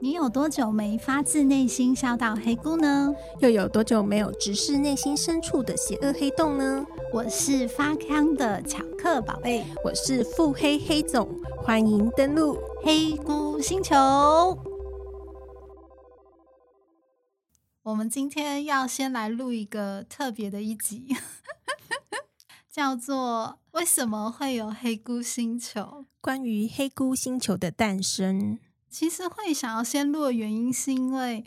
[0.00, 3.12] 你有多久没发自内心笑到黑姑呢？
[3.40, 6.86] 又有多久没有直视内心深处的邪恶黑洞呢？
[7.12, 11.28] 我是发康的巧克宝贝，我是腹黑黑总，
[11.64, 13.96] 欢迎登录黑姑星球。
[17.82, 21.16] 我们今天要先来录一个特别的一集，
[22.70, 26.04] 叫做“为什么会有黑姑星球”？
[26.20, 28.60] 关于黑姑星球的诞生。
[28.90, 31.44] 其实会想要先录的原因，是因为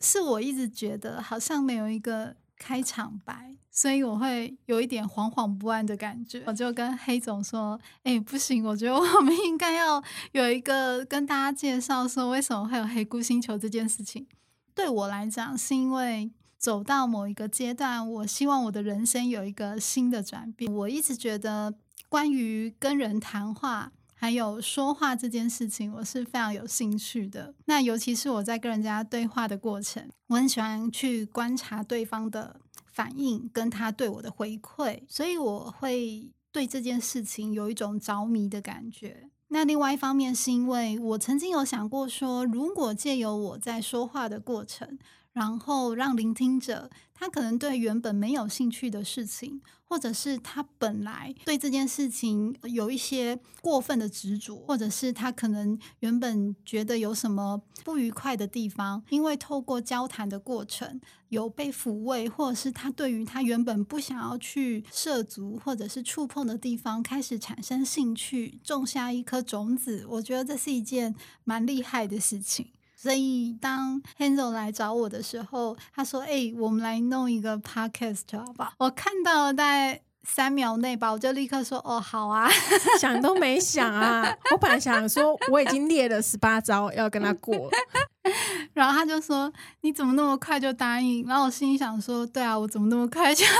[0.00, 6.42] 是我一直觉得好像没有一个开场白，所以我会有一点惶惶不安的感觉。
[6.46, 10.02] 我就跟黑总说：“哎，不行，我觉得我们应该要
[10.32, 14.26] 有一个跟大家介绍说为什么会有黑菇星球这件事情。
[14.74, 20.72] 对我来讲，是因为走到某一个阶段，我希望我的人生有一个新的转变。
[20.72, 21.74] 我一直觉得
[22.08, 27.54] 关于跟人谈话。”还有说话这件事情，我是非常有兴趣的。
[27.66, 39.30] 那尤其是我在跟人家对话的过程，我很喜欢去观察对方的反应，跟他对我的回馈，所以我会对这件事情有一种着迷的感觉。
[39.50, 44.98] 那另外一方面，是因为我曾经有想过说，如果借由我在说话的过程，
[45.38, 70.04] 然后让聆听者，他可能对原本没有兴趣的事情，或者是他本来对这件事情有一些过分的执着，或者是他可能原本觉得有什么不愉快的地方，因为透过交谈的过程有被抚慰，或者是他对于他原本不想要去涉足或者是触碰的地方开始产生兴趣，种下一颗种子。
[70.08, 72.72] 我觉得这是一件蛮厉害的事情。
[73.00, 82.50] 所以，当 Hansel 来找我的时候，他说：“哎、欸，我们来弄一个 podcast 好不好？”我看到了，大概三秒内吧，我就立刻说：“哦，好啊！”
[82.98, 84.36] 想都没想啊！
[84.50, 87.70] 我本来想说，我已经列了十八招要跟他过，
[88.74, 93.52] 然后他就说：“你怎么那么快就答应？”然后我心里想说：“对啊，我怎么那么快就答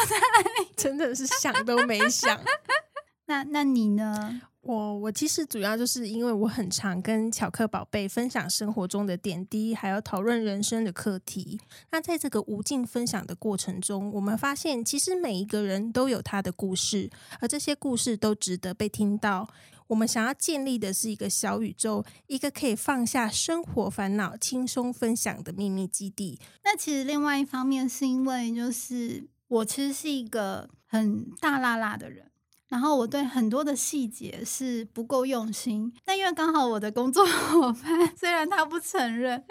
[0.60, 0.66] 应？
[0.76, 2.36] 真的是想都没想。
[3.26, 11.58] 那那你呢？”我我其实主要就是因为我很常跟巧克宝贝分享生活中的点滴，还有讨论人生的课题。
[11.90, 17.08] 那在这个无尽分享的过程中，我们发现其实每一个人都有他的故事，
[17.40, 19.48] 而这些故事都值得被听到。
[19.86, 26.38] 我们想要建立的是一个小宇宙，一个可以放下生活烦恼、轻松分享的秘密基地。
[26.62, 32.27] 那其实另外一方面是因为，就是我其实是一个很大辣辣的人。
[32.68, 39.42] 然后我对很多的细节是不够用心，但因为刚好我的工作 伙伴虽然他不承认，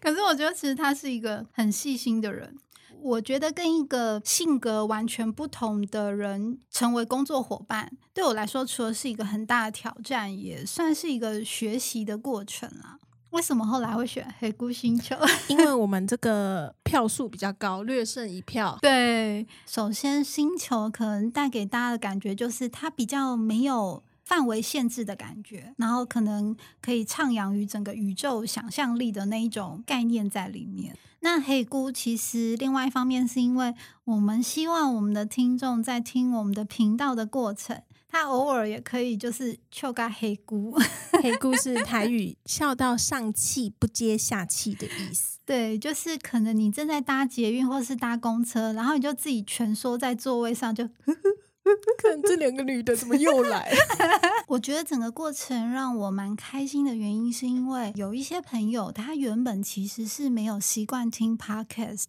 [0.00, 2.56] 可是我觉得其实他是一个很细心的人。
[3.00, 12.98] 我觉得跟一个性格完全不同的人成为工作伙伴，对我来说除了是一个很大的挑战，也算是一个学习的过程啦。
[13.34, 15.16] 为什么后来会选黑菇星球？
[15.48, 18.78] 因为我们这个票数比较高，略胜一票。
[18.80, 30.96] 对，首先星球可能带给大家的感觉就是它比较没有范围限制的感觉，然后可能可以徜徉于整个宇宙想象力的那一种概念在里面。
[31.18, 33.74] 那黑菇其实另外一方面是因为
[34.04, 37.82] 我们希望我们的听众在听我们的频道的过程。
[38.14, 40.72] 他偶尔也可以就是笑个黑菇，
[41.20, 45.40] 黑菇是台语笑到上气不接下气的意思。
[45.44, 50.84] 对，就是可能你正在搭捷运或是搭公车，然后你就自己蜷缩在座位上，就
[51.98, 53.72] 看这两个女的怎么又来。
[54.46, 62.04] 我觉得整个过程让我蛮开心的原因，是因为有一些朋友他原本其实是没有习惯听 podcast。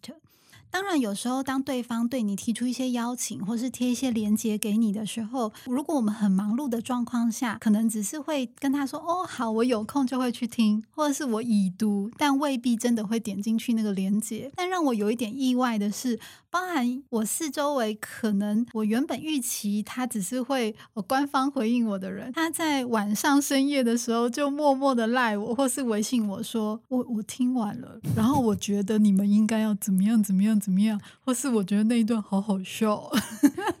[0.70, 16.18] 当然，有时候当对方对你提出一些邀请，或是贴一些链接给你的时候，如果我们很忙碌的状况下，可能只是会跟他说：“哦，好，我有空就会去听，或者是我已读，但未必真的会点进去那个链接。”但让我有一点意外的是，
[16.50, 20.74] 包含我四周围可能我原本预期他只是会
[21.06, 31.00] 官方回应我的人，他在晚上深夜的时候就默默的赖我，或是微信我说：“我我听完了，然后我觉得你们应该要怎么样怎么样。”怎么样？
[31.24, 33.10] 或是我觉得那一段好好笑，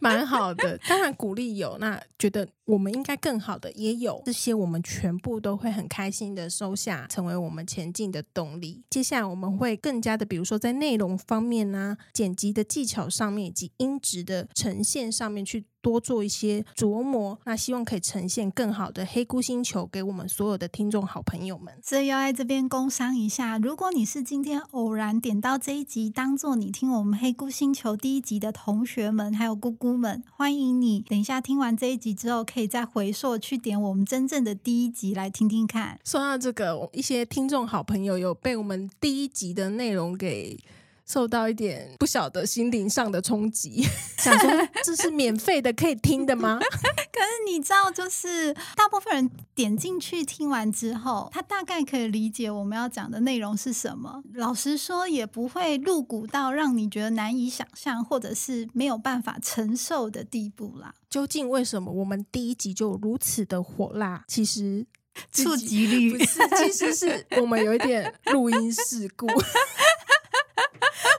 [0.08, 0.78] 蛮好的。
[0.88, 4.22] 当然鼓励有，那觉得我们应该更好的也有。
[4.26, 8.82] 这些我们全部都会很开心的收下，成为我们前进的动力。
[8.90, 15.64] 接下来我们会更加的，比如说在内容方面呢、啊，剪辑的技巧上面，以及音质的呈现上面去。
[15.82, 21.72] 多做一些琢磨，那希望可以呈现更好的黑菇星球给我们所有的听众好朋友们。
[21.80, 29.95] 所以要在这边工商一下，如果你是今天偶然点到这一集，当做你听我们黑菇星球第一集的同学们还有姑姑，
[30.30, 35.98] 欢迎你等一下听完这一集之后，可以再回溯去点我们真正的第一集来听听看。
[36.04, 40.58] 说到这个，一些听众好朋友有被我们第一集的内容给。
[41.06, 43.86] 受到一点不小的心灵上的冲击，
[44.18, 44.50] 想说
[44.82, 46.58] 这是免费的可以听的吗？
[47.16, 54.22] 可是你知道，就是大部分人点进去听完之后，他大概可以理解我们要讲的内容是什么。
[54.34, 60.92] 老实说，也不会露骨到让你觉得难以想象，或者是没有办法承受的地步啦。
[61.08, 64.24] 究竟为什么我们第一集就如此的火辣？
[64.28, 64.84] 其实
[65.32, 69.26] 触及率不是，其实是我们有一点录音事故。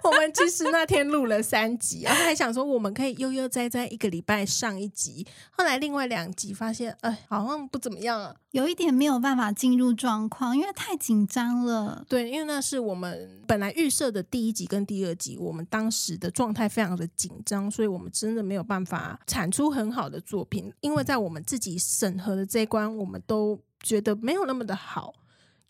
[0.08, 12.06] 我们其实那天录了三集，然后还想说我们可以悠悠哉哉一个礼拜上一集，后来另外两集发现，哎，好像不怎么样啊，有一点没有办法进入状况，因为太紧张了。
[12.08, 25.14] 对，因为那是我们本来预设的第一集跟第二集，我们当时的状态非常的紧张，所以我们真的没有办法产出很好的作品，因为在我们自己审核的这一关，我们都觉得没有那么的好。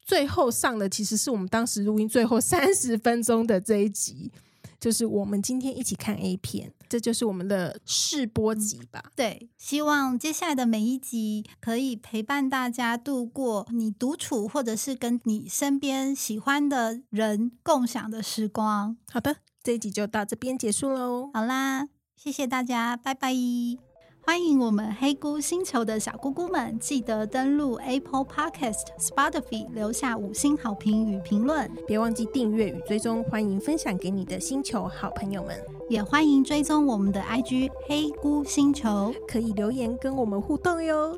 [0.08, 4.32] 最后上的其实是我们当时录音最后三十分钟的这一集，
[4.80, 9.12] 就是我们今天一起看 A 片，这就是我们的试播集吧。
[9.18, 18.96] 对，希望接下来的每一集可以陪伴大家度过你独处或者是跟你身边喜欢的人共享的时光。
[19.12, 21.30] 好的，这一集就到这边结束喽。
[21.34, 23.87] 好啦，谢谢大家，拜拜。
[24.28, 33.24] 欢迎我们黑菇星球的小姑姑们，记得登录 Apple Podcast、Spotify 留下五星好评与评论，别忘记订阅与追踪。
[33.24, 35.58] 欢迎分享给你的星球好朋友们，
[35.90, 41.18] 也欢迎追踪我们的 IG 黑菇星球，可以留言跟我们互动哟。